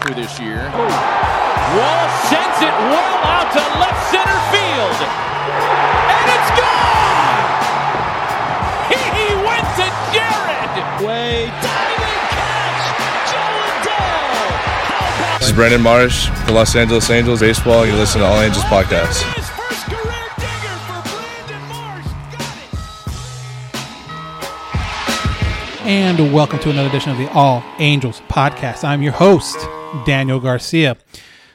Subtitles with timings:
[0.02, 0.70] For this year.
[0.70, 4.98] Wall sends it well out to left center field.
[6.10, 7.46] And it's gone!
[8.90, 10.74] He went to Jared!
[11.04, 12.85] Way diving catch,
[13.30, 13.42] Jo
[13.79, 15.38] Adell.
[15.38, 17.87] This is Brandon Marsh, the Los Angeles Angels baseball.
[17.87, 19.45] You listen to All Angels podcast.
[25.87, 28.82] And welcome to another edition of the All Angels podcast.
[28.82, 29.56] I'm your host,
[30.04, 30.96] Daniel Garcia.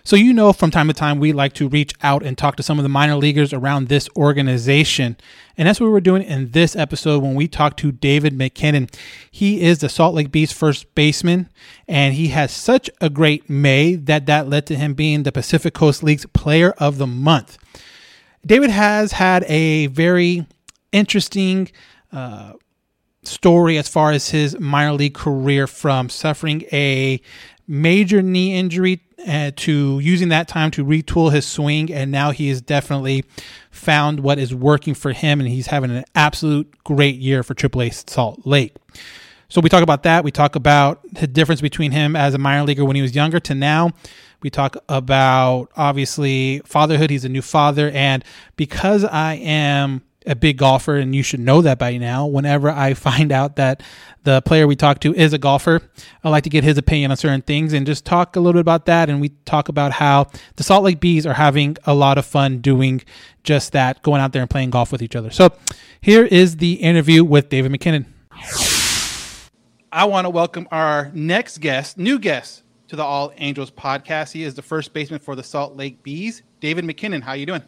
[0.05, 2.63] So, you know, from time to time, we like to reach out and talk to
[2.63, 5.17] some of the minor leaguers around this organization.
[5.57, 8.87] And that's what we're doing in this episode when we talk to David MacKinnon.
[9.29, 11.49] He is the Salt Lake Bees first baseman,
[11.85, 15.73] and he has such a great May that that led to him being the Pacific
[15.73, 17.57] Coast League's Player of the Month.
[18.45, 20.47] David has had a very
[20.93, 21.69] interesting
[22.13, 22.53] uh,
[23.23, 27.21] story as far as his minor league career from suffering a
[27.67, 32.49] major knee injury uh, to using that time to retool his swing and now he
[32.49, 33.23] has definitely
[33.69, 38.09] found what is working for him and he's having an absolute great year for AAA
[38.09, 38.75] Salt Lake.
[39.47, 40.23] So we talk about that.
[40.23, 43.39] We talk about the difference between him as a minor leaguer when he was younger
[43.41, 43.91] to now.
[44.41, 47.09] We talk about obviously fatherhood.
[47.09, 48.23] He's a new father, and
[48.55, 52.25] because I am a big golfer, and you should know that by now.
[52.25, 53.81] Whenever I find out that
[54.23, 55.81] the player we talk to is a golfer,
[56.23, 58.61] I like to get his opinion on certain things and just talk a little bit
[58.61, 59.09] about that.
[59.09, 62.59] And we talk about how the Salt Lake Bees are having a lot of fun
[62.59, 63.01] doing
[63.43, 65.31] just that, going out there and playing golf with each other.
[65.31, 65.53] So
[66.01, 68.05] here is the interview with David MacKinnon.
[69.91, 74.31] I want to welcome our next guest, new guest to the All Angels podcast.
[74.31, 77.21] He is the first baseman for the Salt Lake Bees, David MacKinnon.
[77.21, 77.61] How you doing?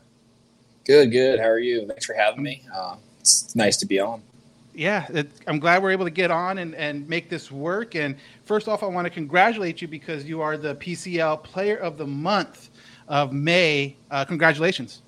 [0.86, 1.40] Good, good.
[1.40, 1.88] How are you?
[1.88, 2.64] Thanks for having me.
[2.74, 4.22] Uh, it's nice to be on.
[4.76, 7.96] Yeah, it, I'm glad we're able to get on and, and make this work.
[7.96, 11.98] And first off, I want to congratulate you because you are the PCL Player of
[11.98, 12.70] the Month
[13.08, 13.96] of May.
[14.12, 15.04] Uh, congratulations.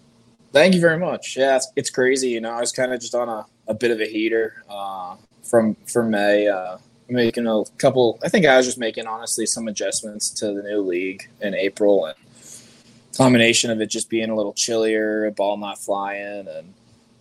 [0.53, 1.35] Thank you very much.
[1.35, 2.29] Yeah, it's, it's crazy.
[2.29, 5.17] You know, I was kind of just on a, a bit of a heater uh,
[5.43, 6.77] from from May, uh,
[7.09, 8.19] making a couple.
[8.23, 12.05] I think I was just making honestly some adjustments to the new league in April,
[12.05, 12.15] and
[13.15, 16.73] combination of it just being a little chillier, a ball not flying, and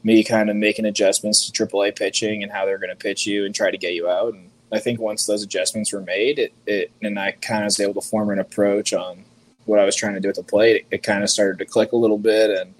[0.03, 3.45] me kind of making adjustments to AAA pitching and how they're going to pitch you
[3.45, 4.35] and try to get you out.
[4.35, 7.81] And I think once those adjustments were made, it, it and I kind of was
[7.81, 9.25] able to form an approach on
[9.65, 10.77] what I was trying to do at the plate.
[10.77, 12.75] It, it kind of started to click a little bit and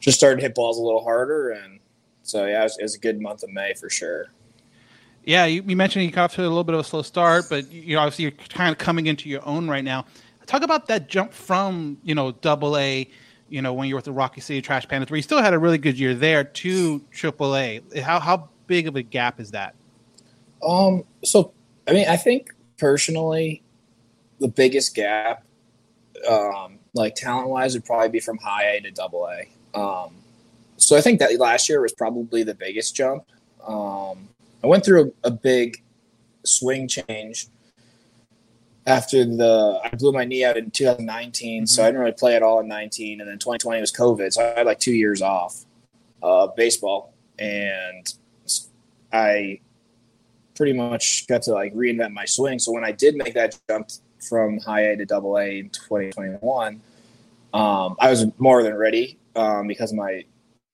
[0.00, 1.50] just started to hit balls a little harder.
[1.50, 1.80] And
[2.22, 4.26] so, yeah, it was, it was a good month of May for sure.
[5.24, 7.46] Yeah, you, you mentioned you got off to a little bit of a slow start,
[7.48, 10.06] but you know, obviously you're kind of coming into your own right now.
[10.46, 13.08] Talk about that jump from you know Double A,
[13.48, 15.54] you know when you were with the Rocket City Trash Pandas, where you still had
[15.54, 17.80] a really good year there, to Triple A.
[18.00, 19.74] How how big of a gap is that?
[20.66, 21.52] Um, so
[21.88, 23.62] I mean, I think personally,
[24.40, 25.44] the biggest gap,
[26.28, 29.78] um, like talent wise, would probably be from high A to double A.
[29.78, 30.14] Um,
[30.76, 33.24] so I think that last year was probably the biggest jump.
[33.66, 34.28] Um,
[34.62, 35.82] I went through a, a big
[36.44, 37.48] swing change
[38.86, 42.42] after the I blew my knee out in 2019, so I didn't really play at
[42.42, 45.64] all in 19, and then 2020 was COVID, so I had like two years off
[46.22, 48.12] uh, baseball, and
[49.12, 49.60] I
[50.54, 52.58] pretty much got to like reinvent my swing.
[52.58, 53.90] So when I did make that jump
[54.28, 56.80] from high A to double A in 2021,
[57.52, 60.24] um, I was more than ready um, because my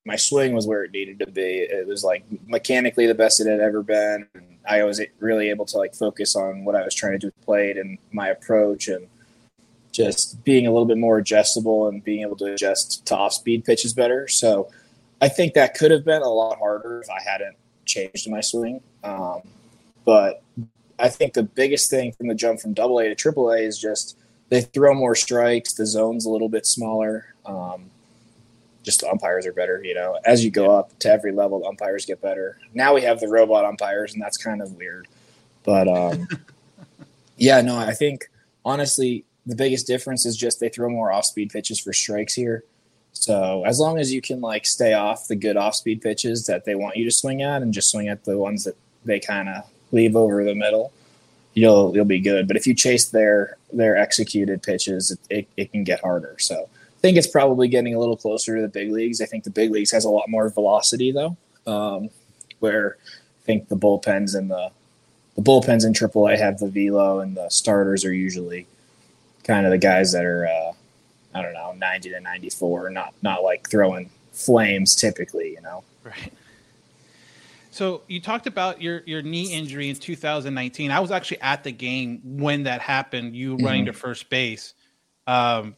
[0.05, 1.61] my swing was where it needed to be.
[1.61, 4.26] It was like mechanically the best it had ever been.
[4.35, 7.26] And I was really able to like focus on what I was trying to do
[7.29, 9.09] with plate and my approach and
[9.91, 13.64] just being a little bit more adjustable and being able to adjust to off speed
[13.64, 14.26] pitches better.
[14.29, 14.70] So
[15.20, 18.81] I think that could have been a lot harder if I hadn't changed my swing.
[19.05, 19.43] Um,
[20.05, 20.43] but
[20.99, 23.79] I think the biggest thing from the jump from Double A to Triple A is
[23.79, 24.17] just
[24.49, 25.75] they throw more strikes.
[25.75, 27.26] The zone's a little bit smaller.
[27.47, 27.91] Um,
[28.82, 29.82] just the umpires are better.
[29.84, 32.58] You know, as you go up to every level, the umpires get better.
[32.75, 35.08] Now we have the robot umpires, and that's kind of weird.
[35.64, 36.29] But um,
[37.37, 38.29] yeah, no, I think
[38.64, 42.64] honestly the biggest difference is just they throw more off-speed pitches for strikes here.
[43.12, 46.75] So as long as you can like stay off the good off-speed pitches that they
[46.75, 49.64] want you to swing at, and just swing at the ones that they kind of
[49.90, 50.93] leave over the middle,
[51.55, 52.49] you'll you'll be good.
[52.49, 56.37] But if you chase their their executed pitches, it, it, it can get harder.
[56.38, 56.69] So
[57.02, 59.20] think it's probably getting a little closer to the big leagues.
[59.20, 62.08] I think the big leagues has a lot more velocity though, um,
[62.60, 64.70] where I think the bullpens and the
[65.34, 68.66] the bullpens in AAA have the velo, and the starters are usually
[69.44, 70.72] kind of the guys that are uh,
[71.34, 75.82] I don't know ninety to ninety four, not not like throwing flames typically, you know.
[76.05, 76.32] Right.
[77.70, 80.90] So you talked about your your knee injury in 2019.
[80.90, 83.34] I was actually at the game when that happened.
[83.34, 83.64] You Mm-hmm.
[83.66, 84.75] running to first base.
[85.26, 85.76] Um,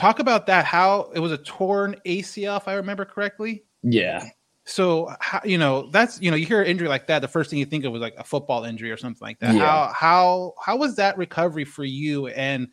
[0.00, 0.64] talk about that.
[0.64, 3.64] How it was a torn ACL, if I remember correctly.
[3.82, 4.24] Yeah,
[4.64, 7.50] So how, you know that's you know you hear an injury like that, the first
[7.50, 9.54] thing you think of was like a football injury or something like that.
[9.54, 9.60] Yeah.
[9.60, 12.28] How how how was that recovery for you?
[12.28, 12.68] And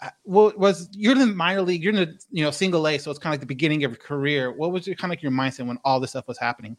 [0.00, 2.98] uh, what was you're in the minor league, you're in the you know single A,
[2.98, 4.52] so it's kind of like the beginning of your career.
[4.52, 6.76] What was your kind of like your mindset when all this stuff was happening?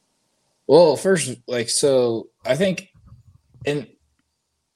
[0.67, 2.89] Well, first, like, so I think
[3.65, 3.87] in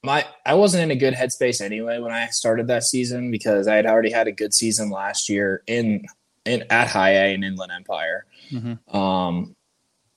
[0.02, 3.76] my, I wasn't in a good headspace anyway when I started that season because I
[3.76, 6.06] had already had a good season last year in,
[6.46, 8.24] in at High A and Inland Empire.
[8.50, 8.94] Mhm.
[8.94, 9.54] Um,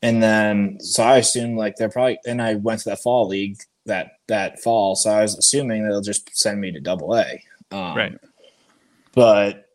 [0.02, 3.58] and then, so I assumed like they're probably, and I went to that fall league
[3.86, 4.96] that, that fall.
[4.96, 7.44] So I was assuming they'll just send me to double A.
[7.72, 8.18] Um, Right.
[9.14, 9.70] But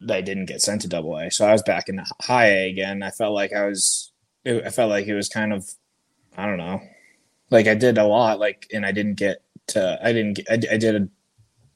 [0.00, 1.30] they didn't get sent to double A.
[1.30, 3.02] So I was back in the high A again.
[3.02, 4.12] I felt like I was,
[4.44, 5.68] it, I felt like it was kind of,
[6.36, 6.80] I don't know,
[7.50, 10.74] like I did a lot, like, and I didn't get to, I didn't, get, I,
[10.74, 11.08] I did a,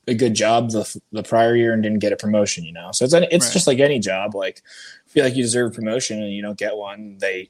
[0.06, 2.90] a good job the the prior year and didn't get a promotion, you know.
[2.92, 3.52] So it's it's Right.
[3.52, 4.34] just like any job.
[4.34, 4.62] Like,
[5.06, 7.48] feel like you deserve promotion and you don't get one, they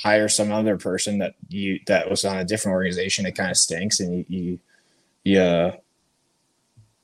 [0.00, 3.26] hire some other person that you that was on a different organization.
[3.26, 4.58] It kind of stinks, and you you,
[5.24, 5.76] you uh,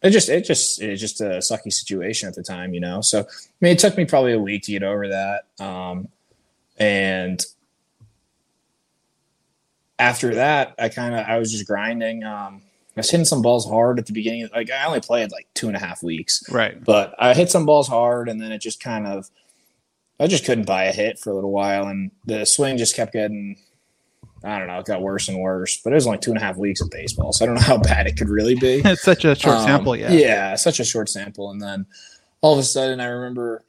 [0.03, 3.03] it just it just it's just a sucky situation at the time, you know.
[3.03, 3.25] So I
[3.61, 6.09] mean, it took me probably a week to get over that, um,
[6.79, 7.45] and
[10.09, 12.23] after that, I kind of I was just grinding.
[12.25, 12.63] Um,
[12.97, 14.49] I was hitting some balls hard at the beginning.
[14.55, 16.83] Like I only played like two and a half weeks, Right.
[16.85, 19.31] but I hit some balls hard, and then it just kind of
[20.21, 23.13] I just couldn't buy a hit for a little while, and the swing just kept
[23.13, 23.57] getting.
[24.45, 24.79] I don't know.
[24.79, 26.91] It got worse and worse, but it was only two and a half weeks of
[26.91, 28.83] baseball, so I don't know how bad it could really be.
[28.85, 30.13] It's such a short Um, sample, yeah.
[30.13, 31.51] Yeah, such a short sample.
[31.51, 31.87] And then
[32.43, 33.65] all of a sudden, I remember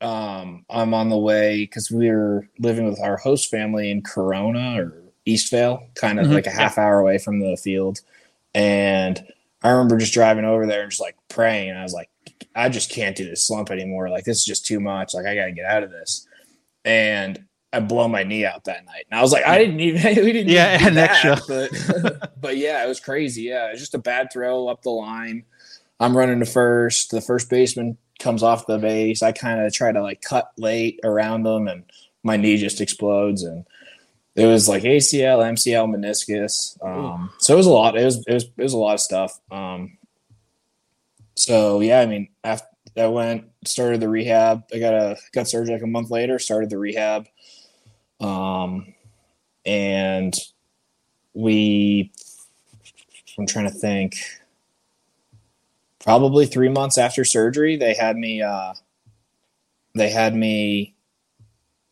[0.00, 4.80] um, I'm on the way because we were living with our host family in Corona
[4.80, 8.00] or Eastvale, kind of Mhm, like a half hour away from the field.
[8.54, 9.22] And
[9.62, 11.70] I remember just driving over there and just like praying.
[11.70, 12.10] And I was like,
[12.54, 14.10] I just can't do this slump anymore.
[14.10, 15.14] Like, this is just too much.
[15.14, 16.26] Like, I got to get out of this.
[16.84, 19.06] And I blow my knee out that night.
[19.10, 21.42] And I was like, I didn't even, we didn't Yeah, even do that.
[21.48, 23.42] But, but yeah, it was crazy.
[23.42, 25.44] Yeah, it was just a bad throw up the line.
[26.00, 27.12] I'm running to first.
[27.12, 29.22] The first baseman comes off the base.
[29.22, 31.84] I kind of try to like cut late around them, and
[32.24, 33.44] my knee just explodes.
[33.44, 33.64] And
[34.34, 36.82] it was like ACL, MCL, meniscus.
[36.84, 37.96] Um, so it was a lot.
[37.96, 39.38] It was it was it was a lot of stuff.
[39.50, 39.98] Um,
[41.34, 42.66] so yeah, I mean, after
[42.96, 44.64] I went started the rehab.
[44.72, 46.38] I got a got surgery like a month later.
[46.38, 47.26] Started the rehab.
[48.20, 48.94] Um,
[49.64, 50.34] and
[51.34, 52.12] we,
[53.38, 54.16] I'm trying to think.
[56.00, 58.42] Probably three months after surgery, they had me.
[58.42, 58.74] Uh,
[59.94, 60.94] they had me.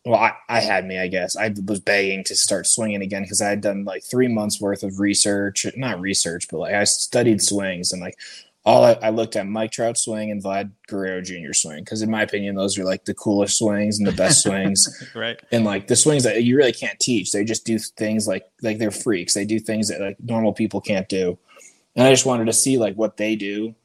[0.05, 0.97] Well, I, I had me.
[0.99, 4.27] I guess I was begging to start swinging again because I had done like three
[4.27, 5.65] months worth of research.
[5.77, 8.17] Not research, but like I studied swings and like
[8.63, 11.53] all I, I looked at Mike Trout swing and Vlad Guerrero Jr.
[11.53, 15.03] swing because in my opinion those are like the coolest swings and the best swings
[15.15, 15.39] Right.
[15.51, 17.31] and like the swings that you really can't teach.
[17.31, 19.33] They just do things like like they're freaks.
[19.33, 21.37] They do things that like normal people can't do.
[21.95, 23.75] And I just wanted to see like what they do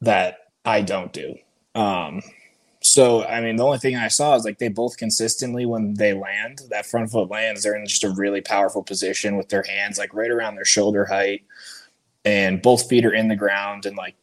[0.00, 1.36] that I don't do.
[1.74, 2.22] Um
[2.98, 6.14] so I mean the only thing I saw is like they both consistently when they
[6.14, 9.98] land, that front foot lands, they're in just a really powerful position with their hands
[9.98, 11.44] like right around their shoulder height
[12.24, 14.16] and both feet are in the ground and like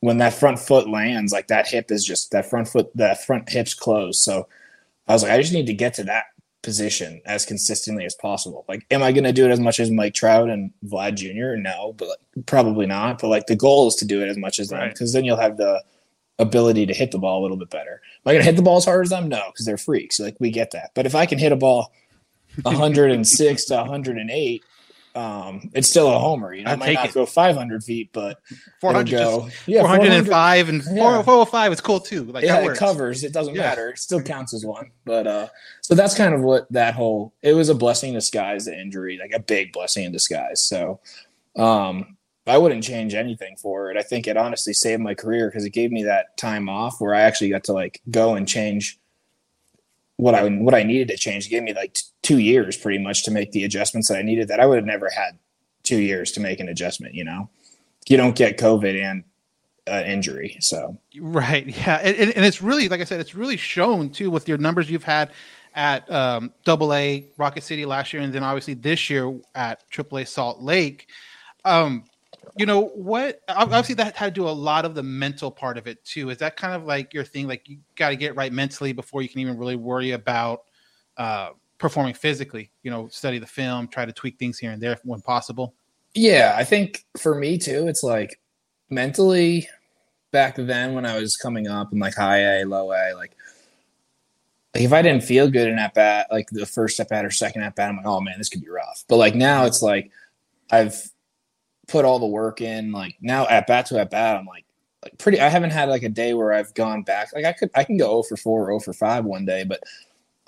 [0.00, 3.50] when that front foot lands, like that hip is just that front foot that front
[3.50, 4.22] hip's closed.
[4.22, 4.48] So
[5.08, 6.24] I was like, I just need to get to that
[6.62, 8.64] position as consistently as possible.
[8.66, 11.60] Like, am I going to do it as much as Mike Trout and Vlad Jr.?
[11.60, 13.20] No, but like, probably not.
[13.20, 15.36] But like, the goal is to do it as much as them because then you'll
[15.36, 15.82] have the
[16.38, 17.92] ability to hit the ball a little bit better.
[18.02, 19.28] Am I going to hit the ball as hard as them?
[19.28, 20.20] No, because they're freaks.
[20.20, 20.90] Like, we get that.
[20.94, 21.92] But if I can hit a ball
[22.62, 24.64] 106 to 108,
[25.14, 26.52] um, it's still a homer.
[26.52, 27.14] You know, I'll it might take not it.
[27.14, 28.38] go 500 feet, but
[28.82, 31.22] 400, it'll just- yeah, 405 and Yeah.
[31.22, 32.24] 4- 405 is cool too.
[32.24, 33.24] Like yeah, that it covers.
[33.24, 33.62] It doesn't Yeah.
[33.62, 33.88] matter.
[33.90, 34.90] It still counts as one.
[35.06, 35.48] But uh,
[35.80, 37.32] so that's kind of what that whole.
[37.40, 38.66] It was a blessing in disguise.
[38.66, 40.60] The injury, like a big blessing in disguise.
[40.60, 41.00] So,
[41.56, 42.15] um,
[42.46, 43.96] I wouldn't change anything for it.
[43.96, 47.14] I think it honestly saved my career because it gave me that time off where
[47.14, 48.98] I actually got to like go and change
[50.16, 51.46] what I what I needed to change.
[51.46, 54.22] It gave me like t- two years pretty much to make the adjustments that I
[54.22, 54.48] needed.
[54.48, 55.38] That I would have never had
[55.82, 57.14] two years to make an adjustment.
[57.14, 57.50] You know,
[58.08, 59.24] you don't get COVID and
[59.88, 60.96] uh, injury, so.
[61.20, 61.66] Right.
[61.66, 61.96] Yeah.
[62.02, 65.04] And, and- it's really, like I said, it's really shown too with your numbers you've
[65.04, 65.30] had
[65.74, 70.18] at um, Double A Rocket City last year, and then obviously this year at Triple
[70.18, 71.08] A Salt Lake.
[71.64, 72.04] Um,
[72.56, 73.40] you know what?
[73.48, 76.30] ob- Obviously, that had to do a lot of the mental part of it too.
[76.30, 77.48] Is that kind of like your thing?
[77.48, 80.62] Like you got to get right mentally before you can even really worry about
[81.16, 82.70] uh, performing physically.
[82.82, 85.74] You know, study the film, try to tweak things here and there when possible.
[86.14, 88.40] Yeah, I think for me too, it's like
[88.88, 89.68] mentally
[90.32, 93.36] back then when I was coming up in like high A, low A, like,
[94.74, 97.30] like if I didn't feel good in at bat, like the first at bat or
[97.30, 99.04] second at bat, I'm like, oh man, this could be rough.
[99.08, 100.10] But like now it's like
[100.70, 101.10] I've
[101.88, 102.92] put all the work in.
[102.92, 104.64] Like now at bat to at bat, I'm like,
[105.02, 105.40] like pretty.
[105.40, 107.32] I haven't had like a day where I've gone back.
[107.34, 109.64] Like I could, I can go 0 for 4 or 0 for 5 one day,
[109.64, 109.82] but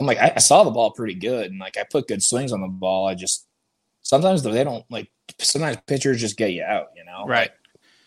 [0.00, 2.52] I'm like, I, I saw the ball pretty good and like I put good swings
[2.52, 3.07] on the ball.
[3.07, 3.47] I just
[4.02, 7.25] sometimes though they don't like sometimes pitchers just get you out, you know.
[7.26, 7.50] Right.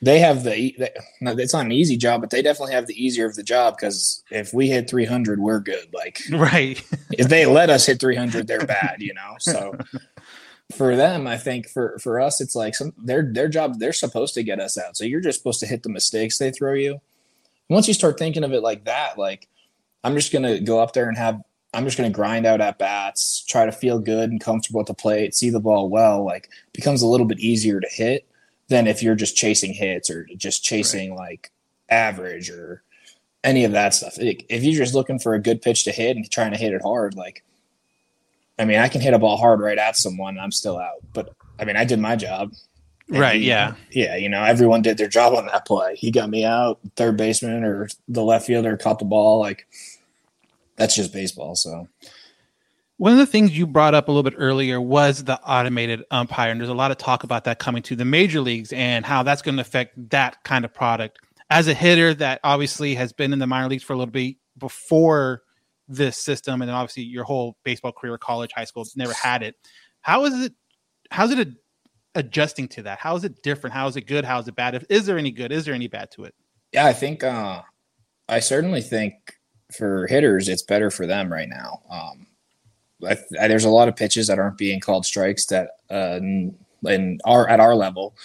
[0.03, 0.89] They have the they,
[1.21, 3.77] no, it's not an easy job, but they definitely have the easier of the job
[3.77, 5.93] because if we hit 300, we're good.
[5.93, 6.83] Like Right.
[7.11, 9.35] if they let us hit 300, they're bad, you know.
[9.39, 9.77] So
[10.73, 13.79] for them, I think for for us, it's like some their their job.
[13.79, 16.51] They're supposed to get us out, so you're just supposed to hit the mistakes they
[16.51, 17.01] throw you.
[17.69, 19.47] Once you start thinking of it like that, like
[20.03, 21.41] I'm just gonna go up there and have.
[21.73, 24.87] I'm just going to grind out at bats, try to feel good and comfortable at
[24.87, 26.25] the plate, see the ball well.
[26.25, 28.27] Like becomes a little bit easier to hit
[28.67, 31.49] than if you're just chasing hits or just chasing like
[31.87, 32.83] average or
[33.45, 34.15] any of that stuff.
[34.17, 36.81] If you're just looking for a good pitch to hit and trying to hit it
[36.81, 37.41] hard, like
[38.61, 40.97] I mean, I can hit a ball hard right at someone, and I'm still out.
[41.13, 42.51] But I mean, I did my job.
[43.09, 43.73] And Right, he- yeah.
[43.91, 44.15] yeah.
[44.15, 45.95] You know, everyone did their job on that play.
[45.95, 46.79] He got me out.
[46.95, 49.39] Third baseman or the left fielder caught the ball.
[49.39, 49.67] Like
[50.77, 51.55] that's just baseball.
[51.55, 51.87] So
[52.97, 56.51] One of the things you brought up a little bit earlier was the automated umpire,
[56.51, 59.23] and there's a lot of talk about that coming to the major leagues and how
[59.23, 61.19] that's going to affect that kind of product.
[61.49, 64.35] As a hitter that obviously has been in the minor leagues for a little bit
[64.57, 65.41] before
[65.93, 69.55] this system, and then obviously your whole baseball career, college, high school, never had it.
[70.01, 70.53] How is it?
[71.11, 71.55] How's it ad-
[72.15, 72.99] adjusting to that?
[72.99, 73.73] How is it different?
[73.73, 74.25] How is it good?
[74.25, 74.75] How is it bad?
[74.75, 75.51] If, is there any good?
[75.51, 76.33] Is there any bad to it?
[76.71, 77.61] yeah, I think uh,
[78.29, 79.13] I certainly think
[79.71, 81.81] for hitters, it's better for them right now.
[81.89, 82.27] Um,
[83.07, 87.19] I, I, there's a lot of pitches that aren't being called strikes that uh, in
[87.25, 88.15] our at our level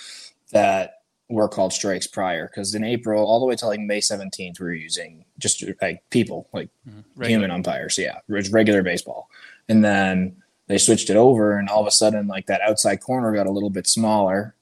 [0.53, 0.96] that
[1.29, 4.65] were called strikes prior because in April all the way to like May 17th we
[4.65, 7.23] were using just like people like mm-hmm.
[7.23, 9.29] human umpires yeah it was regular baseball.
[9.69, 10.37] And then
[10.69, 13.53] they switched it over and all of a sudden like that outside corner got a
[13.53, 14.55] little bit smaller.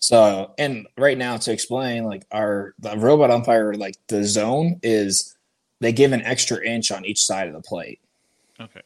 [0.00, 5.36] So and right now to explain like our the robot umpire like the zone is
[5.80, 8.00] they give an extra inch on each side of the plate.
[8.60, 8.82] Okay.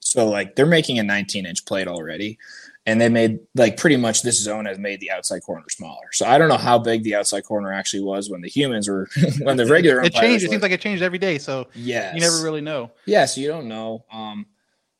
[0.00, 2.38] so like they're making a 19 inch plate already,
[2.86, 6.06] and they made like pretty much this zone has made the outside corner smaller.
[6.12, 9.08] So I don't know how big the outside corner actually was when the humans were
[9.40, 10.44] when the regular It changed.
[10.44, 12.92] It seems like it changed every day, so yeah, you never really know.
[13.04, 14.04] yeah, so you don't know.
[14.10, 14.46] Um,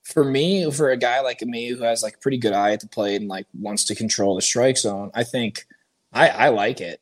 [0.02, 2.80] for me, for a guy like me who has like a pretty good eye at
[2.80, 5.66] the plate and like wants to control the strike zone, I think
[6.12, 7.00] I, I like it.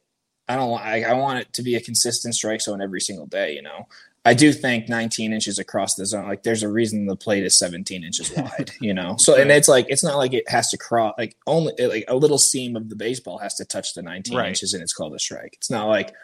[0.49, 0.79] I don't.
[0.81, 3.55] I, I want it to be a consistent strike zone every single day.
[3.55, 3.89] You know,
[4.27, 6.27] I do think 19 inches across the zone.
[6.27, 8.71] Like, there's a reason the plate is 17 inches wide.
[8.81, 11.15] You know, so and it's like it's not like it has to cross.
[11.19, 14.49] Like only like a little seam of the baseball has to touch the 19 Right.
[14.49, 15.55] inches, and it's called a strike.
[15.55, 16.15] It's not like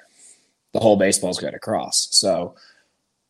[0.73, 2.09] the whole baseball's got to cross.
[2.11, 2.55] So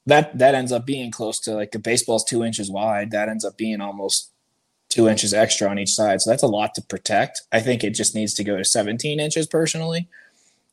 [0.06, 3.10] that that ends up being close to like the baseball's two inches wide.
[3.10, 4.30] That ends up being almost
[4.88, 6.20] two inches extra on each side.
[6.20, 7.42] So that's a lot to protect.
[7.52, 10.08] I think it just needs to go to 17 inches personally,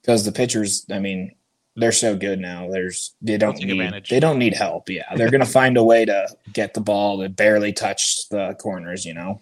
[0.01, 1.33] because the pitchers, I mean,
[1.77, 2.69] they're so good now.
[2.69, 4.09] There's they don't need advantage.
[4.09, 4.89] they don't need help.
[4.89, 9.05] Yeah, they're gonna find a way to get the ball to barely touch the corners.
[9.05, 9.41] You know.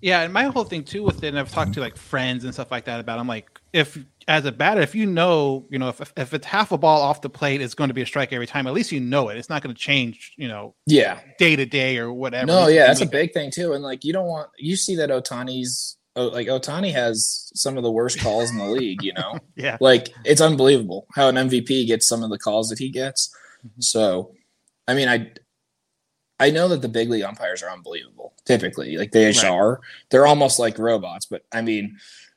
[0.00, 2.52] Yeah, and my whole thing too with it, and I've talked to like friends and
[2.54, 3.16] stuff like that about.
[3.16, 6.46] it, I'm like, if as a batter, if you know, you know, if if it's
[6.46, 8.66] half a ball off the plate, it's going to be a strike every time.
[8.66, 9.38] At least you know it.
[9.38, 11.18] It's not going to change, you know, Yeah.
[11.38, 12.46] day to day or whatever.
[12.46, 13.72] No, yeah, that's a big thing too.
[13.72, 17.90] And like, you don't want you see that Ohtani's like Ohtani has some of the
[17.90, 19.02] worst calls in the league.
[19.02, 19.38] You know.
[19.56, 19.76] yeah.
[19.80, 23.34] like it's unbelievable how an MVP gets some of the calls that he gets.
[23.66, 23.80] Mm-hmm.
[23.80, 24.32] So,
[24.88, 25.32] I mean, I
[26.38, 28.96] I know that the big league umpires are unbelievable, typically.
[28.96, 29.44] Like they Right.
[29.44, 29.80] are.
[30.10, 31.96] They're almost like robots, but I mean,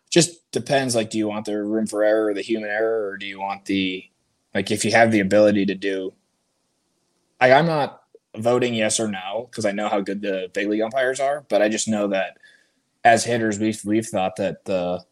[0.09, 0.95] just depends.
[0.95, 3.39] Like, do you want the room for error or the human error, or do you
[3.39, 4.05] want the
[4.55, 6.13] like if you have the ability to do?
[7.41, 8.01] Like, I'm not
[8.37, 11.61] voting yes or no because I know how good the big league umpires are, but
[11.61, 12.37] I just know that
[13.03, 15.03] as hitters, we've we've thought that the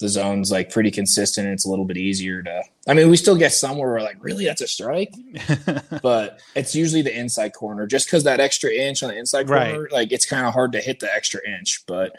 [0.00, 1.46] the zone's like pretty consistent.
[1.46, 2.62] And it's a little bit easier to.
[2.88, 5.12] I mean, we still get some where we're like, really, that's a strike,
[6.02, 9.72] but it's usually the inside corner just because that extra inch on the inside Right.
[9.72, 11.84] corner, like it's kind of hard to hit the extra inch.
[11.86, 12.16] But,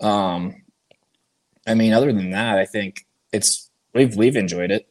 [0.00, 0.62] um,
[1.66, 4.86] I mean, other than that, I think it's we've we've enjoyed it.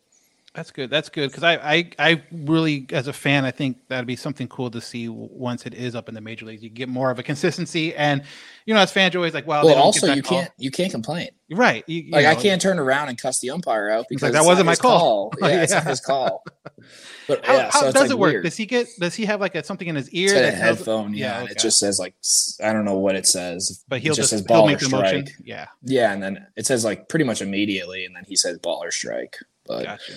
[0.55, 0.89] That's good.
[0.89, 4.47] That's good because I, I I really as a fan I think that'd be something
[4.47, 6.63] cool to see once it is up in the major leagues.
[6.63, 8.23] You get more of a consistency, and
[8.65, 10.39] you know as fans you're always like, well, well, also you call.
[10.39, 11.27] can't you can't complain.
[11.47, 11.83] You're right.
[11.87, 14.45] You- you Like I can't turn around and cuss the umpire out because like, that
[14.45, 15.31] wasn't my his call.
[15.41, 15.89] Oh, yeah, it's not Yeah.
[15.89, 16.43] his call.
[17.27, 18.31] But How, yeah, how so does like it work?
[18.31, 18.43] weird.
[18.45, 18.87] Does he get?
[18.99, 20.25] Does he have like a, something in his ear?
[20.29, 21.51] It's a that tells- headphone, yeah, okay.
[21.51, 22.15] it just says like
[22.63, 24.85] I don't know what it says, But he'll it just, says he'll ball make or
[24.85, 25.31] strike.
[25.43, 28.81] Yeah, Yeah, and then it says like pretty much immediately, and then he says ball
[28.83, 29.37] or strike.
[29.67, 30.13] But gotcha.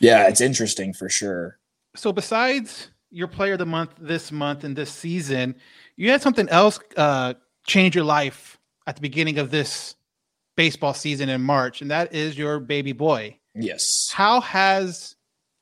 [0.00, 1.58] Yeah, it's interesting for sure.
[1.94, 5.54] So besides your player of the month this month and this season,
[5.96, 7.34] you had something else uh,
[7.66, 9.94] change your life at the beginning of this
[10.56, 13.36] baseball season in March, and that is your baby boy.
[13.54, 14.10] Yes.
[14.12, 15.16] How has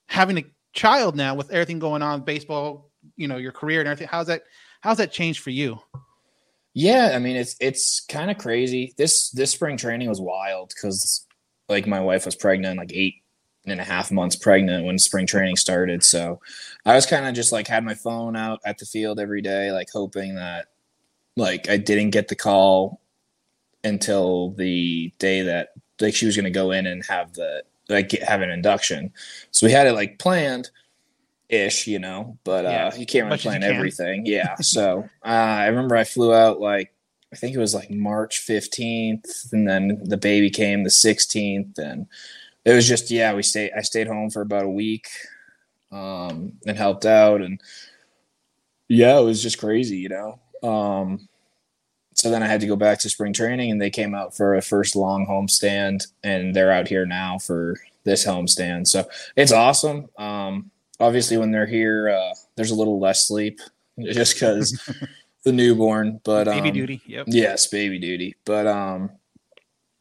[0.07, 4.09] having a child now with everything going on, baseball, you know, your career and everything,
[4.11, 4.43] how's that
[4.81, 5.81] how's that changed for you?
[6.75, 8.95] Yeah, I mean it's it's kind of crazy.
[8.97, 11.27] This this spring training was wild because
[11.69, 13.17] like my wife was pregnant, like eight
[13.71, 16.05] and a half months pregnant when spring training started.
[16.05, 16.41] So
[16.85, 19.73] I was kind of just like had my phone out at the field every day,
[19.73, 20.67] like hoping that
[21.37, 23.01] like I didn't get the call
[23.85, 25.71] until the day that
[26.01, 29.13] like she was going to go in and have the like get- have an induction.
[29.51, 30.71] So we had it like planned
[31.49, 33.73] ish, you know, but uh you can't really much as you plan can.
[33.73, 34.27] everything.
[34.27, 34.55] Yeah.
[34.61, 36.93] so uh, I remember I flew out like
[37.33, 42.07] I think it was like March 15th and then the baby came the 16th and
[42.69, 45.09] it was just yeah, we stayed I stayed home for about a week
[45.91, 47.61] um and helped out and
[48.89, 50.39] yeah, it was just crazy, you know.
[50.63, 51.29] Um
[52.15, 54.55] so then I had to go back to spring training and they came out for
[54.55, 58.87] a first long homestand and they're out here now for this homestand.
[58.87, 60.11] So it's awesome.
[60.19, 63.61] Um obviously when they're here uh there's a little less sleep
[63.99, 64.79] just cuz
[65.45, 67.01] the newborn, but Baby um, duty.
[67.07, 67.27] Yep.
[67.29, 68.37] Yes, baby duty.
[68.45, 69.11] But um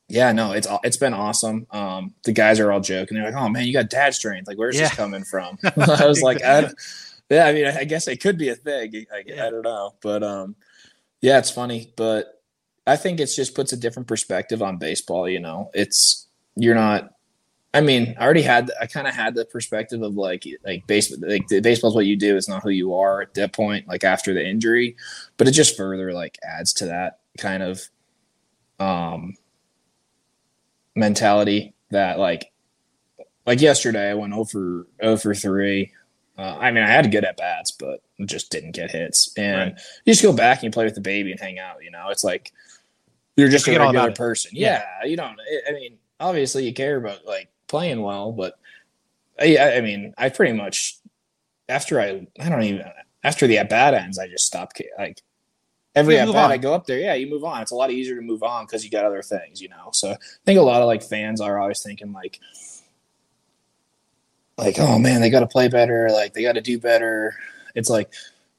[0.09, 1.67] yeah, no, it's it's been awesome.
[1.71, 3.17] Um the guys are all joking.
[3.17, 4.47] They're like, "Oh man, you got dad strength.
[4.47, 4.87] Like where's Yeah.
[4.87, 6.69] this coming from?" I was like, I
[7.29, 9.05] "Yeah, I mean, I guess it could be a thing.
[9.13, 9.47] I, Yeah.
[9.47, 10.55] I don't know." But um
[11.21, 12.41] yeah, it's funny, but
[12.85, 15.71] I think it's just puts a different perspective on baseball, you know.
[15.73, 17.11] It's you're not
[17.73, 21.19] I mean, I already had I kind of had the perspective of like like baseball
[21.29, 24.05] like the baseball's what you do, it's not who you are at that point like
[24.05, 24.95] after the injury,
[25.35, 27.81] but it just further like adds to that kind of
[28.79, 29.35] um
[30.97, 32.51] mentality that like
[33.45, 35.91] like yesterday I went over over 3.
[36.37, 39.33] Uh, I mean, I had good at bats, but just didn't get hits.
[39.37, 39.81] And Right.
[40.05, 41.83] you just go back and you play with the baby and hang out.
[41.83, 42.51] You know, it's like
[43.37, 44.51] you're just a Forget regular person.
[44.53, 44.83] Yeah.
[45.01, 45.39] Yeah, you don't.
[45.67, 48.59] I- mean, obviously you care about like playing well, but
[49.39, 50.97] I, I- I mean, I pretty much
[51.69, 52.83] after I I don't even
[53.23, 55.21] after the at bat ends, I just stop like
[55.97, 56.51] every You at move bat on.
[56.51, 56.99] I go up there.
[56.99, 57.61] Yeah, you move on.
[57.61, 59.89] It's a lot easier to move on because you got other things, you know.
[59.91, 62.39] So I think a lot of like fans are always thinking like
[64.57, 67.35] like oh man they got to play better like they got to do better
[67.75, 68.11] it's like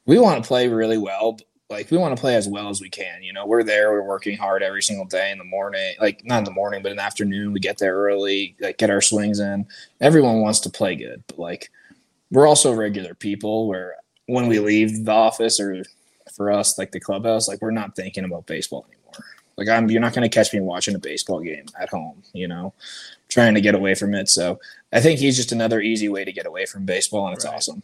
[0.07, 2.81] we want to play really well but, like we want to play as well as
[2.81, 5.95] we can you know we're there we're working hard every single day in the morning
[6.01, 8.91] like not in the morning but in the afternoon we get there early like get
[8.91, 9.67] our swings in
[10.01, 11.71] everyone wants to play good but like
[12.31, 13.97] we're also regular people where
[14.27, 15.83] when we leave the office or
[16.39, 19.27] for us like the clubhouse like we're not thinking about baseball anymore
[19.59, 22.49] like i'm you're not going to catch me watching a baseball game at home you
[22.49, 22.73] know
[23.29, 24.59] trying to get away from it so
[24.91, 27.53] I think he's just another easy way to get away from baseball, and it's Right.
[27.57, 27.83] awesome.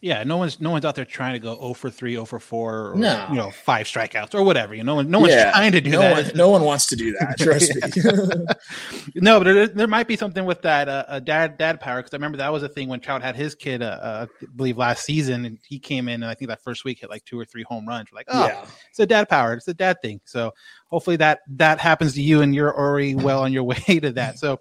[0.00, 2.38] Yeah, no one's no one's out there trying to go 0 for 3, 0 for
[2.38, 3.26] 4, or No.
[3.30, 4.74] you know, five strikeouts or whatever.
[4.74, 6.26] You know, no one, no one's Yeah, trying to do no that.
[6.26, 7.38] One, no one wants to do that.
[7.38, 9.20] Trust me.
[9.20, 12.12] no, but there, there might be something with that uh, uh, dad dad power because
[12.14, 14.76] I remember that was a thing when Trout had his kid, uh, uh, I believe
[14.78, 17.38] last season, and he came in and I think that first week hit like two
[17.38, 18.08] or three home runs.
[18.12, 20.20] We're like, oh, yeah, it's a dad power, it's a dad thing.
[20.24, 20.52] So
[20.88, 24.38] hopefully that that happens to you and you're already well on your way to that.
[24.38, 24.60] So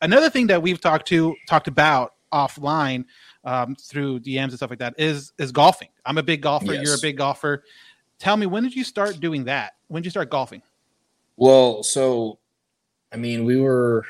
[0.00, 3.04] another thing that we've talked to talked about offline
[3.44, 5.88] um, through DMs and stuff like that is is golfing.
[6.04, 6.74] I'm a big golfer.
[6.74, 7.64] You're a big golfer.
[8.18, 9.74] Tell me when did you start doing that?
[9.88, 10.62] When did you start golfing?
[11.36, 12.38] Well, so
[13.12, 14.04] I mean, we were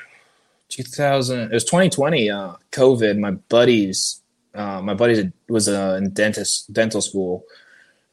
[0.69, 1.39] 2000.
[1.39, 2.29] It was 2020.
[2.29, 3.17] Uh, COVID.
[3.17, 4.21] My buddies,
[4.53, 7.45] uh, my buddies was uh, in dentist dental school,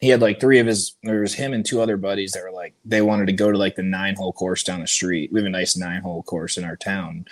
[0.00, 2.52] he had like three of his there was him and two other buddies that were
[2.52, 5.33] like they wanted to go to like the nine hole course down the street.
[5.33, 7.26] We have a nice nine hole course in our town.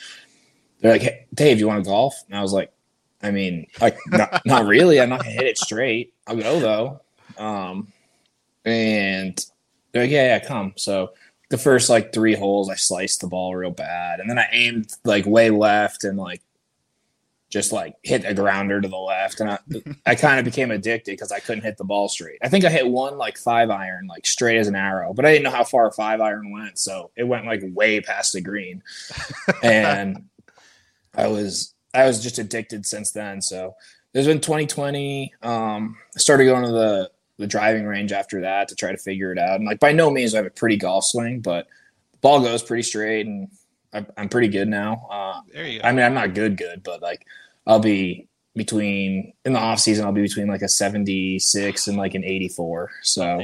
[0.81, 2.23] They're like, hey, Dave, you want to golf?
[2.29, 2.73] And I was like,
[3.23, 5.01] I mean, like not, not really.
[5.01, 6.13] I'm not gonna hit it straight.
[6.27, 7.01] I'll go though.
[7.43, 7.93] Um,
[8.65, 9.45] and
[9.95, 10.75] like, yeah, yeah, come.
[10.77, 11.15] So
[11.49, 14.93] the first like three holes, I sliced the ball real bad, and then I aimed
[15.05, 16.43] like way left and like
[17.49, 19.59] just like hit a grounder to the left, and I,
[20.05, 22.39] I kind of became addicted because I couldn't hit the ball straight.
[22.43, 25.33] I think I hit one like five iron, like straight as an arrow, but I
[25.33, 28.41] didn't know how far a five iron went, so it went like way past the
[28.41, 28.83] green,
[29.63, 30.25] and
[31.15, 33.41] I was I was just addicted since then.
[33.43, 33.75] So
[34.13, 35.33] there's been 2020.
[35.43, 39.31] Um, I started going to the the driving range after that to try to figure
[39.33, 41.67] it out, and like by no means I have a pretty golf swing, but
[42.13, 43.49] the ball goes pretty straight and.
[43.93, 45.07] I'm- I'm pretty good now.
[45.11, 45.89] Uh, There you go.
[45.89, 47.25] I mean, I'm not good, good, but like
[47.67, 50.05] I'll be between in the off season.
[50.05, 52.91] I'll be between like a 76 and like an 84.
[53.03, 53.41] So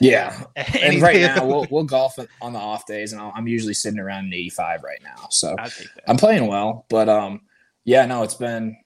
[0.00, 3.74] yeah, and right now we'll we'll golf on the off days, and I'll, I'm usually
[3.74, 5.28] sitting around an 85 right now.
[5.30, 6.04] So I'll take that.
[6.08, 7.42] I'm playing well, but um,
[7.86, 8.76] yeah, no, it's been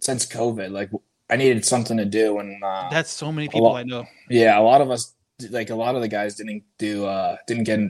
[0.00, 0.70] since COVID.
[0.70, 0.90] Like
[1.28, 4.06] I needed something to do, and uh, That's so many people lot- I know.
[4.30, 5.12] yeah, a lot of us,
[5.50, 7.80] like a lot of the guys, didn't do uh didn't get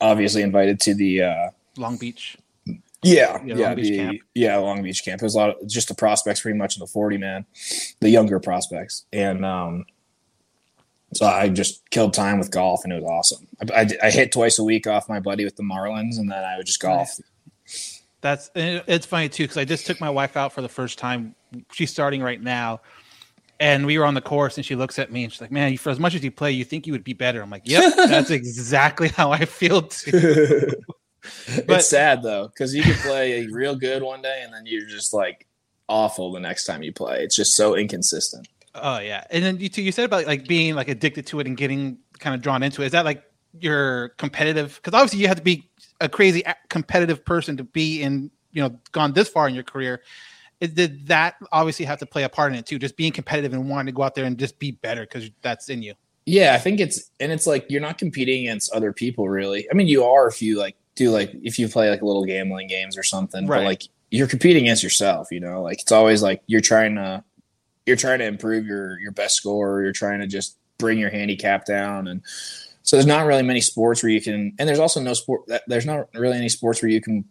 [0.00, 2.36] obviously invited to the uh Long Beach.
[2.66, 4.18] Yeah, Yeah, yeah, Long Beach the, camp.
[4.34, 5.22] yeah, Long Beach camp.
[5.22, 7.44] It was a lot of just the prospects, pretty much in the forty man,
[8.00, 9.84] the younger prospects, and um,
[11.14, 13.46] so I just killed time with golf, and it was awesome.
[13.72, 16.42] I, I, I hit twice a week off my buddy with the Marlins, and then
[16.44, 17.18] I would just golf.
[18.20, 21.34] That's it's funny too because I just took my wife out for the first time.
[21.72, 22.80] She's starting right now,
[23.60, 25.76] and we were on the course, and she looks at me and she's like, "Man,
[25.76, 27.94] for as much as you play, you think you would be better." I'm like, "Yep,
[27.96, 30.70] that's exactly how I feel too."
[31.66, 34.62] But- it's sad though, because you could play a real good one day, and then
[34.66, 35.46] you're just like
[35.88, 37.22] awful the next time you play.
[37.22, 38.48] It's just so inconsistent.
[38.74, 41.46] Oh yeah, and then you too, you said about like being like addicted to it
[41.46, 42.86] and getting kind of drawn into it.
[42.86, 43.22] Is that like
[43.60, 44.80] your competitive?
[44.82, 45.68] Because obviously you have to be
[46.00, 50.02] a crazy competitive person to be in you know gone this far in your career.
[50.60, 52.78] It, did that obviously have to play a part in it too?
[52.78, 55.68] Just being competitive and wanting to go out there and just be better because that's
[55.68, 55.94] in you.
[56.26, 59.66] Yeah, I think it's and it's like you're not competing against other people really.
[59.70, 62.68] I mean, you are if you like do like if you play like little gambling
[62.68, 63.58] games or something, Right.
[63.58, 65.62] but like you're competing against yourself, you know?
[65.62, 67.22] Like it's always like you're trying to
[67.86, 71.64] you're trying to improve your your best score, you're trying to just bring your handicap
[71.64, 72.22] down and
[72.88, 75.62] so there's not really many sports where you can and there's also no sport that
[75.66, 77.22] there's not really any sports where you can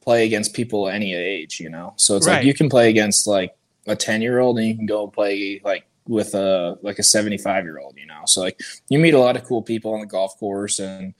[0.00, 1.92] play against people any age, you know.
[1.96, 2.36] So it's Right.
[2.36, 3.52] like you can play against like
[3.88, 7.64] a 10 year old and you can go play like with a like a 75
[7.64, 8.22] year old, you know.
[8.26, 8.60] So like
[8.90, 11.14] you meet a lot of cool people on the golf course and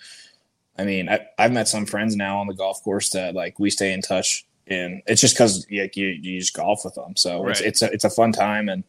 [0.79, 3.69] I mean, I, I've met some friends now on the golf course that like we
[3.69, 7.17] stay in touch and it's just because like, you, you just golf with them.
[7.17, 8.85] So it's, it's, a, it's a fun time and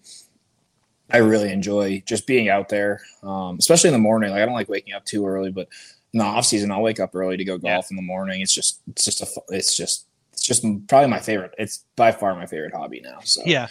[1.13, 4.31] I really enjoy just being out there, um, especially in the morning.
[4.31, 5.67] Like I don't like waking up too early, but
[6.13, 8.41] in the off season, I'll wake up early to go golf in the morning.
[8.41, 11.53] It's just, it's just a, it's just, it's just probably my favorite.
[11.57, 13.19] It's by far my favorite hobby now.
[13.23, 13.67] So Yeah,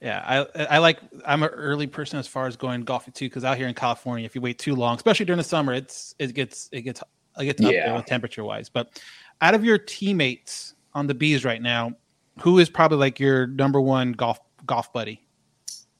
[0.00, 0.46] yeah.
[0.56, 0.98] I I like.
[1.24, 4.24] I'm an early person as far as going golfing too because out here in California,
[4.24, 7.02] if you wait too long, especially during the summer, it's it gets it gets
[7.38, 7.86] it gets up Yeah.
[7.86, 8.68] there with temperature wise.
[8.68, 9.00] But
[9.40, 11.92] out of your teammates on the bees right now,
[12.40, 15.22] who is probably like your number one golf golf buddy?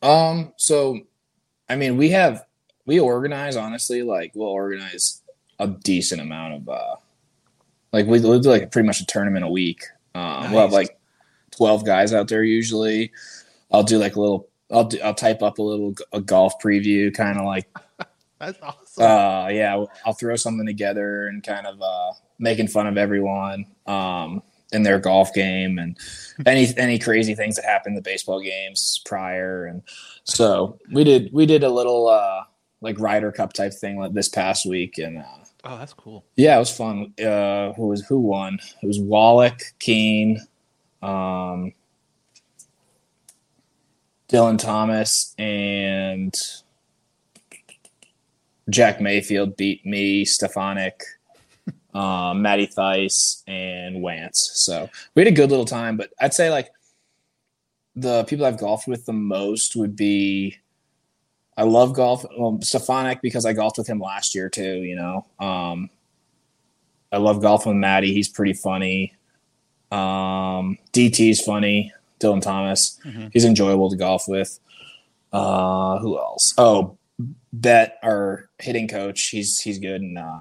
[0.02, 1.00] Um, so
[1.68, 2.44] I mean, we have
[2.86, 5.22] we organize honestly, like we'll organize
[5.58, 6.96] a decent amount of uh
[7.92, 9.84] like we we'll do like pretty much a tournament a week.
[10.14, 10.98] Um we'll have like
[11.50, 13.12] twelve guys out there usually.
[13.70, 17.12] I'll do like a little I'll do, I'll type up a little a golf preview,
[17.14, 17.68] kind of like
[18.38, 19.04] That's awesome.
[19.04, 24.42] uh yeah i'll throw something together and kind of uh making fun of everyone um
[24.72, 25.96] in their golf game and
[26.46, 29.82] any any crazy things that happened in the baseball games prior and
[30.24, 32.42] so we did we did a little uh
[32.80, 36.24] like Ryder Cup type thing like this past week and uh oh, that's cool.
[36.36, 37.12] yeah, it was fun.
[37.18, 38.58] Uh, who was who won?
[38.82, 40.40] It was Wallach, Kean,
[41.02, 41.72] um,
[44.28, 46.34] Dillon Thomas, and
[48.68, 51.02] Jack Mayfield beat me, Stefanic,
[51.94, 54.36] um, Matty Thaiss, and Wantz.
[54.36, 55.96] So we had a good little time.
[55.96, 56.70] But I'd say like
[57.96, 60.56] the people I've golfed with the most would be.
[61.56, 62.24] I love golf.
[62.38, 64.82] Well, Stefanic because I golfed with him last year too.
[64.82, 65.90] You know, um,
[67.12, 68.14] I love golfing with Matty.
[68.14, 69.14] He's pretty funny.
[69.90, 71.92] Um, DT's funny.
[72.18, 72.98] Dillon Thomas.
[73.04, 73.30] Mhm.
[73.32, 74.58] He's enjoyable to golf with.
[75.32, 76.54] Uh, who else?
[76.58, 76.96] Oh,
[77.52, 79.28] Bet, our hitting coach.
[79.28, 80.00] He's he's good.
[80.00, 80.40] And uh,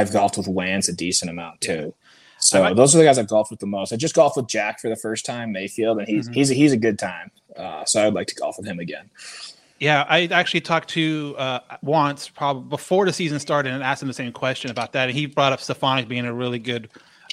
[0.00, 1.94] I've golfed with Wantz a decent amount too.
[2.38, 3.92] So like- those are the guys I've golfed with the most.
[3.92, 6.34] I just golfed with Jack for the first time, Mayfield, and he's Mhm.
[6.34, 7.30] he's a, he's a good time.
[7.56, 9.10] Uh, so I'd like to golf with him again.
[9.78, 14.08] Yeah, I actually talked to uh, Wantz, probably before the season started, and asked him
[14.08, 15.08] the same question about that.
[15.08, 16.88] And he brought up Stefanic being a really good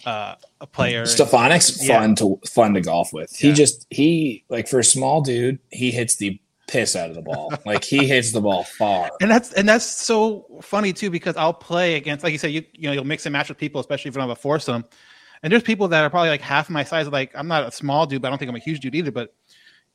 [0.05, 1.05] uh, a player.
[1.05, 1.99] Stefanic's Yeah.
[1.99, 3.35] fun to fun to golf with.
[3.35, 3.53] He Yeah.
[3.55, 7.51] just he like for a small dude, he hits the piss out of the ball.
[7.65, 9.11] like he hits the ball far.
[9.21, 12.63] and that's and that's so funny too because I'll play against, like you said, you
[12.73, 14.85] you know you'll mix and match with people, especially if you don't have a foursome.
[15.43, 17.07] And there's people that are probably like half my size.
[17.07, 19.11] Like I'm not a small dude, but I don't think I'm a huge dude either.
[19.11, 19.33] But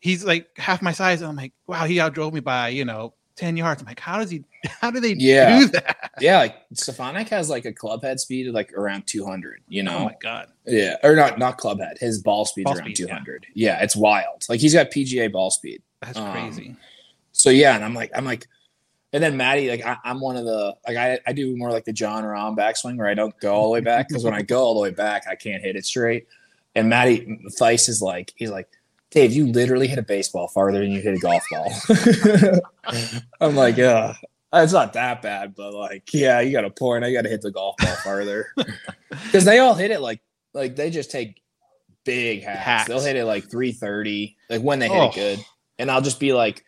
[0.01, 3.15] he's like half my size, and I'm like, wow, he outdrove me by you know
[3.37, 3.83] ten yards.
[3.83, 4.45] I'm like, how does he?
[4.81, 5.59] How do they Yeah.
[5.61, 6.11] do that?
[6.21, 9.61] Yeah, like Stefanic has like a club head speed of like around 200.
[9.69, 10.49] You know, Oh my god!
[10.67, 11.97] yeah, or not not club head.
[11.99, 13.07] His ball speed's Ball around speed, yeah.
[13.07, 13.47] 200.
[13.55, 13.83] Yeah.
[13.83, 14.45] it's wild.
[14.49, 15.83] Like he's got PGA ball speed.
[16.01, 16.77] That's Um, crazy.
[17.33, 18.47] So yeah, and I'm like, I'm like,
[19.15, 21.85] and then Matty, like I, I'm one of the like I, I do more like
[21.85, 24.43] the Jon Rahm backswing where I don't go all the way back because when I
[24.43, 26.27] go all the way back, I can't hit it straight.
[26.75, 28.69] And Matty Thaiss is like, he's like,
[29.13, 31.73] Dave, you literally hit a baseball farther than you hit a golf ball.
[33.41, 34.15] I'm like, yeah,
[34.53, 37.05] it's not that bad, but like, yeah, you got a point.
[37.05, 38.49] I got to hit the golf ball farther
[39.11, 40.21] because they all hit it like
[40.55, 41.41] like they just take
[42.05, 42.59] big hacks.
[42.61, 42.89] Hacks.
[42.89, 45.09] They'll hit it like 330, like when they hit Oh.
[45.09, 45.45] it good,
[45.79, 46.65] and I'll just be like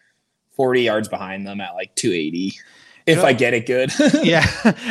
[0.56, 2.54] 40 yards behind them at like 280
[3.06, 3.24] if Yeah.
[3.24, 3.90] I get it good.
[4.22, 4.44] yeah,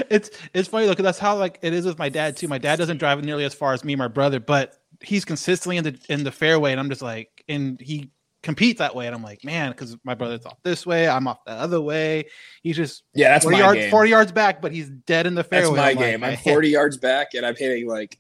[0.10, 2.48] it's it's funny though, 'cause that's how like it is with my dad too.
[2.48, 5.78] My dad doesn't drive nearly as far as me and my brother, but he's consistently
[5.78, 8.12] in the in the fairway, and I'm just like, and he
[8.44, 11.44] competes that way, and I'm like, man, because my brother's off this way, I'm off
[11.46, 12.26] the other way.
[12.62, 13.92] He's just yeah, that's 40 my yards, game.
[13.92, 15.76] 40 yards back, but he's dead in the fairway.
[15.76, 16.24] that's my I'm like, game.
[16.24, 16.38] I'm man.
[16.38, 18.20] 40 yards back and I'm hitting like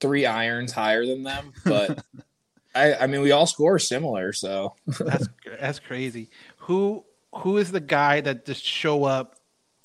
[0.00, 2.02] three irons higher than them, but
[2.74, 5.28] I I mean we all score similar, so that's
[5.60, 6.30] that's crazy.
[6.58, 9.36] Who who is the guy that just show up?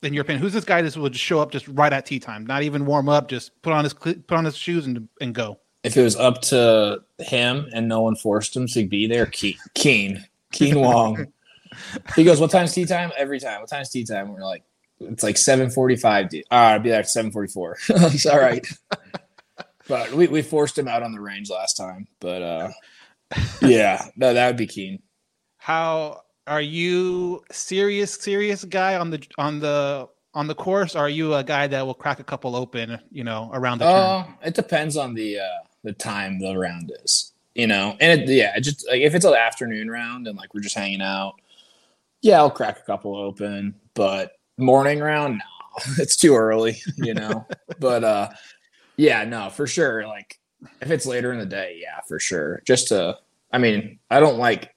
[0.01, 2.19] In your opinion, who's this guy that will just show up just right at tee
[2.19, 5.35] time, not even warm up, just put on his put on his shoes and and
[5.35, 5.59] go?
[5.83, 9.55] If it was up to him and no one forced him to be there, Kean,
[9.75, 11.27] Kean, Kean Wong.
[12.15, 13.61] he goes, "What time's tee time?" Every time.
[13.61, 14.33] What time's tee time?
[14.33, 14.63] We're like,
[14.99, 16.29] it's like seven forty-five.
[16.33, 17.77] All right, I'll be there at seven forty-four.
[17.89, 18.67] It's all right.
[19.87, 22.07] but we, we forced him out on the range last time.
[22.19, 22.69] But uh,
[23.61, 25.01] yeah, no, that would be Kean.
[25.57, 30.95] How are you serious serious guy on the on the on the course?
[30.95, 33.95] Are you a guy that will crack a couple open, you know, around the turn?
[33.95, 35.43] Uh, it depends on the uh,
[35.83, 37.95] the time the round is, you know.
[37.99, 40.77] And it, yeah, it just like if it's an afternoon round and like we're just
[40.77, 41.35] hanging out,
[42.21, 43.75] yeah, I'll crack a couple open.
[43.93, 47.47] But morning round, no, it's too early, you know.
[47.79, 48.29] but uh,
[48.97, 50.05] yeah, no, for sure.
[50.07, 50.39] Like
[50.81, 52.61] if it's later in the day, yeah, for sure.
[52.65, 53.17] Just to,
[53.51, 54.73] I mean, I don't like.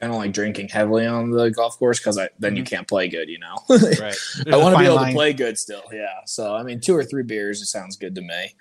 [0.00, 3.06] I don't like drinking heavily on the golf course because I then you can't play
[3.06, 3.56] good, you know.
[3.68, 4.16] right.
[4.52, 6.18] I want to be able to play good still, yeah.
[6.26, 8.52] So I mean, two or three beers, it sounds good to me.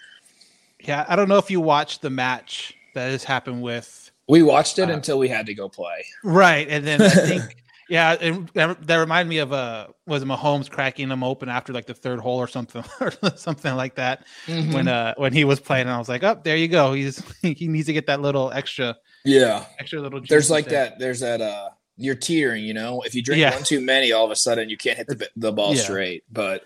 [0.88, 4.80] Yeah, I don't know if you watched the match that has happened with We watched
[4.80, 6.06] it Uh, until we had to go play.
[6.24, 7.56] right, and then I think
[7.90, 11.74] yeah, it, that, that reminded me of uh was it Mahomes cracking them open after
[11.74, 14.74] like the third hole or something or something like that Mm-hmm.
[14.74, 16.94] when uh when he was playing, and I was like, oh, there you go.
[16.94, 20.22] He's he needs to get that little extra Yeah, extra little.
[20.28, 20.90] there's like there.
[20.90, 21.00] that.
[21.00, 21.42] There's that.
[21.42, 22.64] Uh, you're teetering.
[22.64, 23.52] You know, if you drink Yeah.
[23.54, 25.82] one too many, all of a sudden you can't hit the the ball Yeah.
[25.84, 26.24] straight.
[26.32, 26.64] But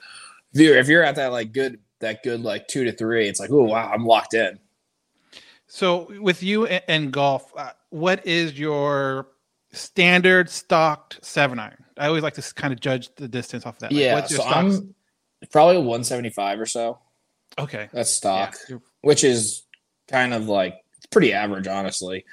[0.54, 3.40] if you're if you're at that like good that good like two to three, it's
[3.40, 4.60] like oh wow, I'm locked in.
[5.68, 9.28] So with you and, golf, uh, what is your
[9.74, 11.84] standard stocked seven iron?
[11.98, 13.92] I always like to kind of judge the distance off of that.
[13.92, 14.56] Like, yeah, so stock?
[14.56, 14.96] I'm
[15.52, 17.00] probably 175 or so.
[17.58, 17.90] okay.
[17.92, 19.64] That's stock, you're- which is
[20.08, 20.76] kind of like
[21.12, 22.26] pretty average, honestly.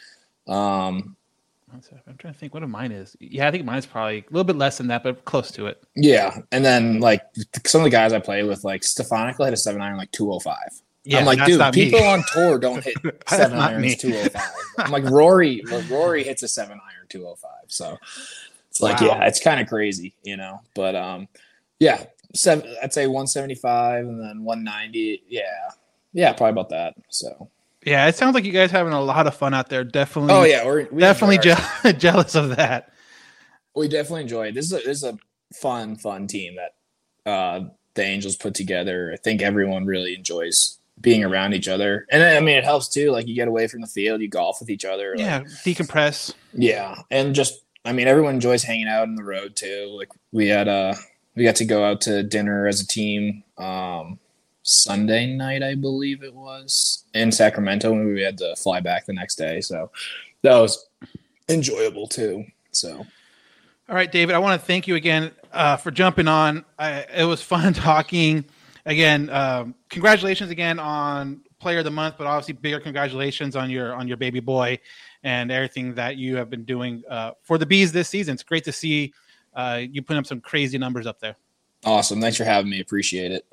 [0.46, 1.16] Um,
[1.72, 3.16] I'm trying to think what a mine is.
[3.20, 5.82] Yeah, I think mine's probably a little bit less than that, but close to it.
[5.96, 7.22] yeah, and then like
[7.64, 10.56] some of the guys I play with, like Stefanic hit a seven iron like 205.
[11.04, 11.90] Yeah, I'm like, dude, not me.
[11.90, 12.94] people on tour don't hit
[13.28, 13.94] seven irons me.
[13.96, 14.42] 205.
[14.78, 17.50] I'm like, Rory, Rory hits a seven iron 205.
[17.68, 17.98] So
[18.70, 19.06] it's like, Wow.
[19.08, 20.60] yeah, it's kind of crazy, you know.
[20.76, 21.26] But um,
[21.80, 22.04] yeah,
[22.34, 25.24] seven, I'd say 175 and then 190.
[25.28, 25.40] Yeah,
[26.12, 26.94] yeah, probably about that.
[27.08, 27.48] So,
[27.84, 29.84] Yeah, it sounds like you guys having a lot of fun out there.
[29.84, 30.32] Definitely.
[30.34, 32.92] oh yeah, we're we definitely je- jealous of that.
[33.74, 34.54] we definitely enjoy it.
[34.54, 35.18] This is a, this is a
[35.54, 39.10] fun, fun team that uh, the Angels put together.
[39.12, 43.10] I think everyone really enjoys being around each other, and I mean, it helps too.
[43.10, 45.10] Like you get away from the field, you golf with each other.
[45.16, 46.34] like- Yeah, decompress.
[46.54, 49.92] Yeah, and just I mean, everyone enjoys hanging out on the road too.
[49.98, 50.94] Like we had uh
[51.34, 54.18] we got to go out to dinner as a team um
[54.62, 59.12] Sunday night, I believe it was, in Sacramento, and we had to fly back the
[59.12, 59.60] next day.
[59.60, 59.90] So
[60.42, 60.88] that was
[61.48, 62.44] enjoyable too.
[62.70, 63.04] So
[63.88, 66.64] All right, David, I want to thank you again uh, for jumping on.
[66.78, 68.44] I, it was fun talking.
[68.86, 73.94] again, um, congratulations again on Player of the Month, but obviously bigger congratulations on your
[73.94, 74.78] on your baby boy
[75.24, 78.34] and everything that you have been doing uh, for the bees this season.
[78.34, 79.12] It's great to see
[79.54, 81.36] uh, you putting up some crazy numbers up there.
[81.84, 82.20] Awesome.
[82.20, 82.80] Thanks for having me.
[82.80, 83.46] Appreciate it.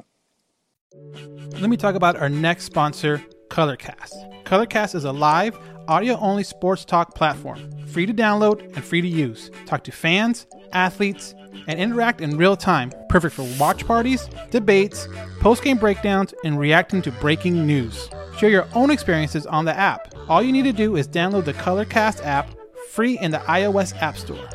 [1.59, 4.43] Let me talk about our next sponsor, Colorcast.
[4.43, 9.07] Colorcast is a live, audio only sports talk platform, free to download and free to
[9.07, 9.51] use.
[9.65, 11.35] Talk to fans, athletes,
[11.67, 12.91] and interact in real time.
[13.09, 15.07] Perfect for watch parties, debates,
[15.41, 18.09] post game breakdowns, and reacting to breaking news.
[18.37, 20.13] Share your own experiences on the app.
[20.27, 22.49] All you need to do is download the Colorcast app
[22.89, 24.47] free in the iOS App Store.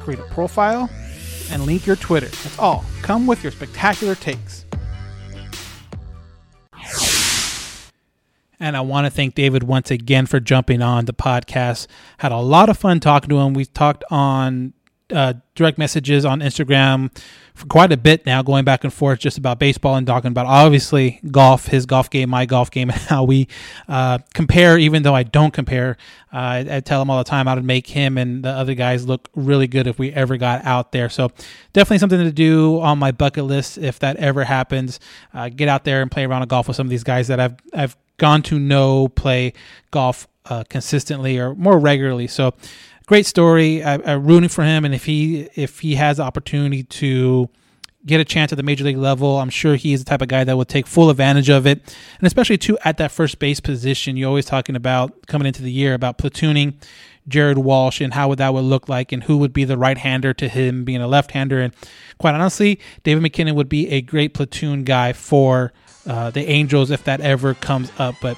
[0.00, 0.90] Create a profile
[1.50, 2.28] and link your Twitter.
[2.28, 2.84] That's all.
[3.02, 4.59] Come with your spectacular takes.
[8.60, 11.86] And I want to thank David once again for jumping on the podcast.
[12.18, 13.54] Had a lot of fun talking to him.
[13.54, 14.74] We talked on
[15.12, 17.10] uh, direct messages on Instagram
[17.54, 20.46] for quite a bit now, going back and forth just about baseball and talking about
[20.46, 23.48] obviously golf, his golf game, my golf game, and how we
[23.88, 24.78] uh, compare.
[24.78, 25.96] Even though I don't compare,
[26.32, 28.74] uh, I, I, tell him all the time how to make him and the other
[28.74, 31.08] guys look really good if we ever got out there.
[31.08, 31.30] So
[31.72, 35.00] definitely something to do on my bucket list if that ever happens.
[35.34, 37.40] Uh, get out there and play around a golf with some of these guys that
[37.40, 39.52] I've I've gone to know play
[39.90, 42.28] golf uh, consistently or more regularly.
[42.28, 42.54] So
[43.06, 43.82] great story.
[43.82, 47.48] I, am rooting for him, and if he if he has the opportunity to
[48.06, 50.28] get a chance at the major league level, I'm sure he is the type of
[50.28, 51.82] guy that will take full advantage of it,
[52.18, 54.16] and especially too at that first base position.
[54.16, 56.74] You're always talking about coming into the year about platooning
[57.26, 59.98] Jared Walsh and how would that would look like, and who would be the right
[59.98, 61.60] hander to him being a left hander.
[61.60, 61.72] And
[62.18, 65.72] quite honestly, David MacKinnon would be a great platoon guy for
[66.10, 68.16] uh, the Angels if that ever comes up.
[68.20, 68.36] But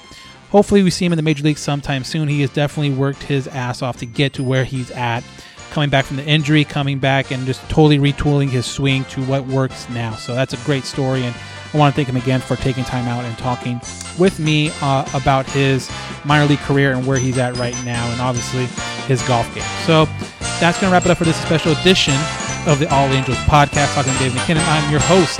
[0.51, 2.27] hopefully, we see him in the major league sometime soon.
[2.27, 5.23] He has definitely worked his ass off to get to where he's at.
[5.71, 9.47] Coming back from the injury, coming back and just totally retooling his swing to what
[9.47, 10.13] works now.
[10.13, 11.23] So that's a great story.
[11.23, 11.35] And
[11.73, 13.81] I want to thank him again for taking time out and talking
[14.19, 15.89] with me uh, about his
[16.25, 18.67] minor league career and where he's at right now, and obviously
[19.07, 19.63] his golf game.
[19.87, 20.05] So
[20.59, 22.13] that's going to wrap it up for this special edition
[22.67, 23.95] of the All Angels podcast.
[23.95, 25.39] Talking to Dave MacKinnon, I'm your host,